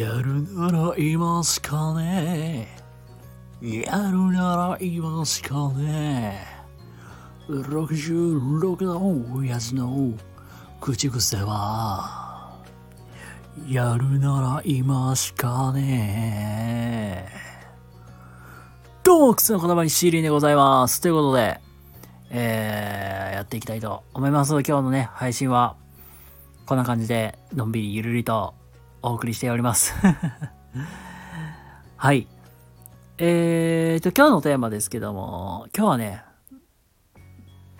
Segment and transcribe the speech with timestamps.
[0.00, 2.68] やるならいますかね
[3.60, 6.46] やるならいますかね
[7.46, 10.14] ?66 の親父の
[10.80, 12.56] 口癖は、
[13.68, 17.28] やるならいますかね
[19.02, 21.02] どうも、くつの塊シーリンでございます。
[21.02, 21.60] ということで、
[22.30, 24.52] えー、やっていきたいと思います。
[24.52, 25.76] 今日のね、配信は、
[26.64, 28.54] こんな感じで、のんびりゆるりと
[29.02, 29.94] お送りしております。
[31.96, 32.26] はい。
[33.18, 36.24] えーと、今日のテーマですけども、今日はね、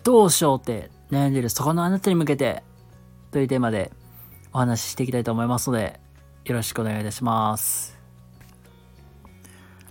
[0.03, 2.63] どうしようって悩んでるそこのあなたに向けて、
[3.31, 3.93] というテーマで
[4.53, 6.01] お話ししていきたいと思いますので、
[6.45, 7.99] よろしくお願いいたします。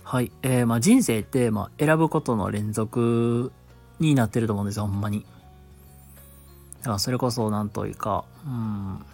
[0.04, 0.32] はい。
[0.42, 3.52] えー、まあ人生って、まあ選ぶことの連続
[4.00, 5.24] になってると思うんですよ、ほんまに。
[6.80, 9.04] だからそれこそなんというか、うん、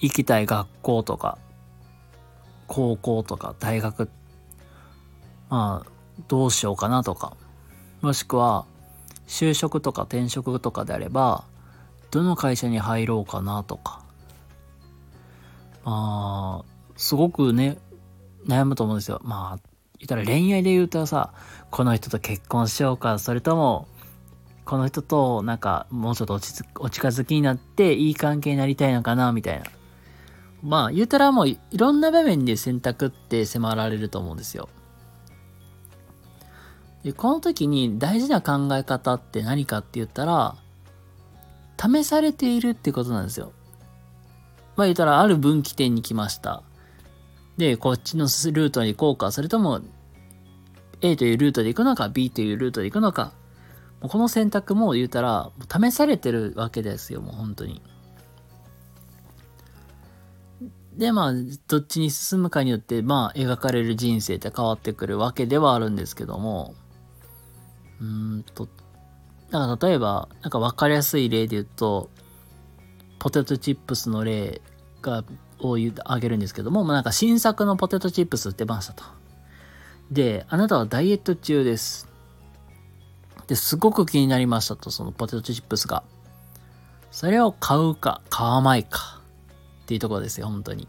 [0.00, 1.38] 行きたい学校とか、
[2.66, 4.10] 高校とか大学、
[5.48, 5.90] まあ、
[6.28, 7.36] どうしようかなとか、
[8.00, 8.66] もしくは、
[9.26, 11.44] 就職とか転職とかであれば、
[12.10, 14.02] どの会社に入ろうかなとか、
[15.84, 16.64] まあ、
[16.96, 17.78] すごくね、
[18.46, 19.20] 悩むと思うんですよ。
[19.24, 21.32] まあ、言ったら恋愛で言うとさ、
[21.70, 23.88] この人と結婚しようか、それとも、
[24.64, 29.64] この人となんかもうちょっとおち着お近づきになっていい関係になりたいのかな、みたいな。
[30.64, 34.70] まあ、言うたらもういろんな場面で選択って迫られると思うんですよ。
[37.04, 40.56] で、この時に大事な考え方って何かって言ったら、
[41.78, 43.52] 試されているってことなんですよ。
[44.76, 46.62] まあ言ったらある分岐点に来ました。
[47.58, 49.82] で、こっちのルートに行こうか、それとも
[51.02, 53.32] A というルートで行くのか、B というルートで行くのか、
[54.00, 57.82] この選択も言うたら、試されてるわけですよ、もう本当に。
[60.96, 61.32] で、まあ、
[61.68, 66.74] どっちに進むかによって、まあ、描かれる人生って変わってくるわけではあるんですけども、
[68.00, 68.68] うんと、
[69.50, 72.10] なんか例えば、なんか分かりやすい例で言うと、
[73.18, 74.60] ポテトチップスの例
[75.02, 75.24] が、
[75.60, 79.04] を言う挙げるんですけども、まあ、なんか新作のポテトチップス売ってましたと。
[80.10, 82.08] で、あなたはダイエット中です。
[83.46, 86.04] で、すごく気になりましたと、そのポテトチップスが。
[87.10, 89.13] それを買うか、買わないか。
[89.84, 90.88] っていうところですよ、本当に。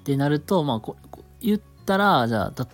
[0.00, 2.68] ってなると、まあ、ここ言ったら、じゃあ、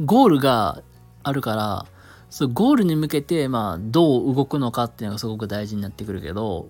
[0.00, 0.82] ゴールが
[1.22, 1.86] あるから、
[2.30, 6.68] そのゴールに向けて、まあ、どう動くのかっていうのがすごく大事になってくるけど、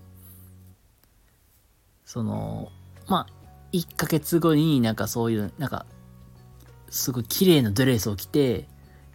[2.05, 2.71] その、
[3.09, 3.33] まあ、
[3.73, 5.87] 1ヶ月後になんかそういう、なんか、
[6.91, 8.69] すごい綺麗なドレスを着て、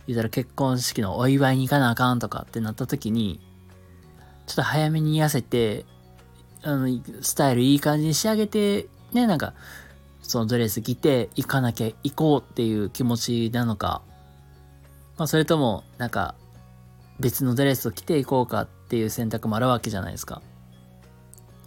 [0.07, 3.39] 言ったら結婚式のお祝いに行かなあかんとかってなった時に、
[4.47, 5.85] ちょっと早めに痩せて、
[6.63, 6.87] あの、
[7.21, 9.53] スタイルいい感じに仕上げて、ね、なんか、
[10.21, 14.01] そのドレス着て行かなきゃ行こうっていう気持ちなのか、
[15.17, 16.35] まあそれとも、なんか、
[17.19, 20.41] 別のドレスを着て行こうかっていう選択もあるわけじゃないですか。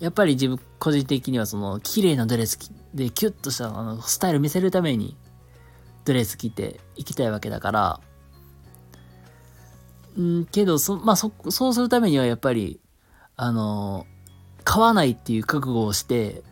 [0.00, 2.58] やっぱり自分、個人的にはその、綺麗なドレス
[2.94, 5.16] でキュッとしたあのスタイル見せるために、
[6.04, 8.00] ドレス着て行きたいわけだから、
[10.16, 12.80] うんけど、そ、まあ、そ、そうするためにはやっぱり、
[13.36, 14.06] あの、
[14.62, 16.42] 買わないっていう覚悟をして、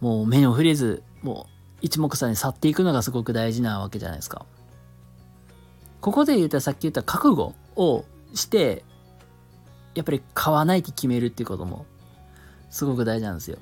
[0.00, 1.52] もう目にも触れず、もう
[1.82, 4.46] 一目散に去っていくのがすごく大事なわけじゃないですか。
[6.00, 8.04] ここで言ったらさっき言った覚悟を
[8.34, 8.84] して、
[9.94, 11.86] やっぱり買わないって決めるっていうことも、
[12.70, 13.58] すごく大事なんですよ。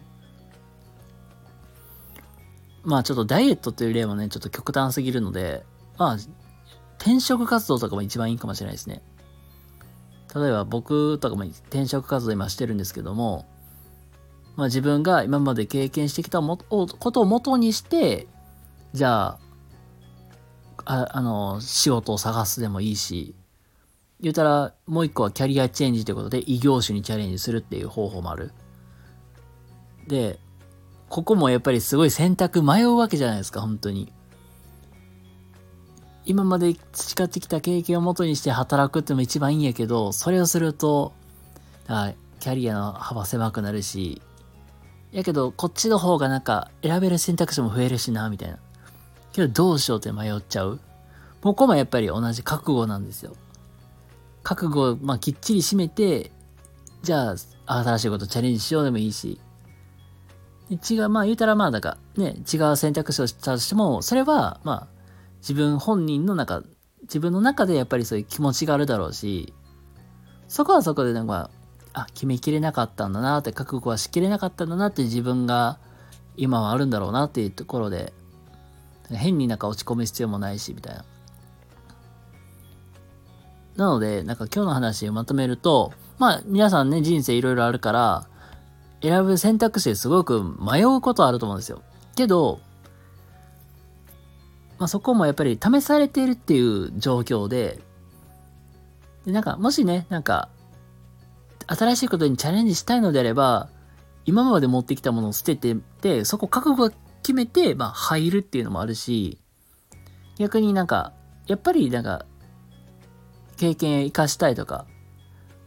[2.82, 5.64] まあちょっとダイエットという例もね、ちょっと極端すぎるので、
[5.96, 6.16] まあ、
[6.98, 9.02] 転職活動とかも一番いいかもしれないですね。
[10.34, 13.47] 例えば僕とかも転職活動今してるんですけども、
[14.56, 18.27] まあ自分が今まで経験してきたもことを元にして、
[18.93, 19.39] じゃあ、
[20.84, 23.34] ああの、仕事を探すでもいいし、
[24.21, 28.53] 言うたらもう一個はキャリアチェンジということで異業種にチャレンジするっていう方法もある。
[30.09, 30.39] で、
[31.09, 34.13] ここもやっぱりすごい選択迷うわけじゃないですか、本当に。
[36.26, 41.12] 今まで培ってきた経験をもとにして働くっても一番いいんやけど、それをすると、
[41.86, 44.22] あキャリアの幅狭くなるし、
[45.12, 48.59] やけど、こっちの方がなんか選べる選択肢も増えるしな、みたいな。
[49.32, 50.80] けど、どうしようって迷っちゃう。
[51.41, 53.36] ここもやっぱり同じ覚悟なんですよ。
[54.42, 56.32] 覚悟を、まあ、きっちり締めて、
[57.03, 57.32] じゃ
[57.66, 59.41] あ、新しいことチャレンジしようでもいいし、
[60.91, 64.93] 違う、まあ言うたらまあ、だからね、違う選択肢をしたとしても、それは、まあ、
[65.44, 66.62] 自分本人の中、
[67.02, 69.52] 自分の中でやっぱりそういう気持ちがあるだろうし、
[70.48, 71.50] そこはそこでなんか、
[71.92, 75.78] あ、決めきれなかったんだなって、覚悟はしきれなかったんだなって自分が
[76.38, 78.14] 今はあるんだろうなっていうところで、
[79.10, 81.04] 変になんか落ち込む必要もないし、みたいな。
[83.76, 88.26] なので、なんか今日の話をまとめると、まあ皆さんね、人生いろいろあるから、
[89.02, 91.82] 選ぶ選択肢ですごく迷うことあると思うんですよ。
[92.16, 92.60] けど、
[94.78, 97.80] まあそこもやっぱり試されているっていう状況で、
[99.24, 100.48] でなんかもしね、なんか、
[101.66, 103.68] 新しいことにチャレンジしたいのであれば、
[104.26, 106.91] 今まで持ってきたものを捨てて、で、そこ覚悟
[107.22, 109.38] 決めて、まあ入るっていうのもあるし、
[110.38, 111.12] 逆になんか、
[111.47, 112.27] やっぱりなんか、
[113.56, 114.86] 経験を生かしたいとか、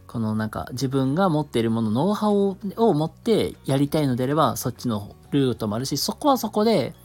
[0.07, 6.95] このなんか自分が持っているもの、ノウハウを持ってやりたいのであれば、そっちのルートもあるし、そこはそこで、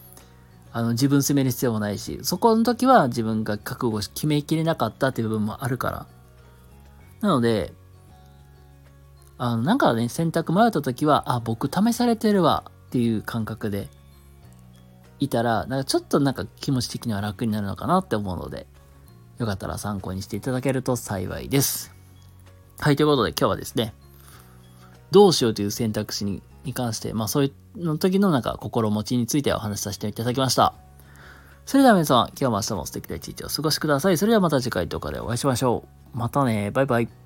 [0.74, 6.06] あの自分責める必要もないし、そこの時は自分が覚悟し決めきれなかったっていう部分もあるから。
[7.20, 7.74] なので、
[9.38, 13.88] あの、なんかね、選択迷った時は、あ、僕試されてるわっていう感覚で
[15.19, 18.66] いたら、なんかちょっとなんか気持ち的には楽になるのかなって思うので、
[19.38, 21.94] よかったら参考にしていただけると幸いです。
[22.78, 23.94] はい、ということで今日はですね、
[25.12, 30.75] どうしようという選択肢にに関して、まあそういうの時のなんか心持ちについてお話しさせていただきました。
[31.67, 34.19] それでは皆様、今日も明日も素敵な一日をお過ごしください。
[34.19, 36.19] それではまた次回動画でお会いしましょう。
[36.19, 37.21] またね、バイバイ。